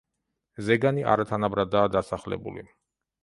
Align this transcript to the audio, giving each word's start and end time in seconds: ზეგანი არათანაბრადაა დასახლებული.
ზეგანი 0.69 1.03
არათანაბრადაა 1.11 1.91
დასახლებული. 1.99 2.65